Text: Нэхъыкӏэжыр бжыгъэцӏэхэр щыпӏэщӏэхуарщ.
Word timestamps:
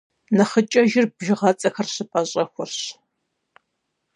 Нэхъыкӏэжыр 0.35 1.05
бжыгъэцӏэхэр 1.15 1.87
щыпӏэщӏэхуарщ. 1.93 2.75